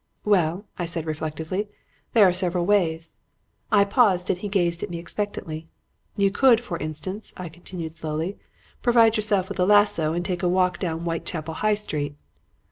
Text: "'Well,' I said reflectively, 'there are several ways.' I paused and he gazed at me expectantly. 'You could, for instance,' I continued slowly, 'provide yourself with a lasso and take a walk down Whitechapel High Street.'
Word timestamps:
"'Well,' 0.25 0.65
I 0.79 0.85
said 0.87 1.05
reflectively, 1.05 1.67
'there 2.13 2.27
are 2.27 2.33
several 2.33 2.65
ways.' 2.65 3.19
I 3.71 3.83
paused 3.83 4.31
and 4.31 4.39
he 4.39 4.47
gazed 4.49 4.81
at 4.81 4.89
me 4.89 4.97
expectantly. 4.97 5.67
'You 6.17 6.31
could, 6.31 6.59
for 6.59 6.79
instance,' 6.79 7.35
I 7.37 7.49
continued 7.49 7.91
slowly, 7.95 8.39
'provide 8.81 9.15
yourself 9.15 9.47
with 9.47 9.59
a 9.59 9.65
lasso 9.67 10.13
and 10.13 10.25
take 10.25 10.41
a 10.41 10.49
walk 10.49 10.79
down 10.79 11.01
Whitechapel 11.01 11.53
High 11.53 11.75
Street.' 11.75 12.15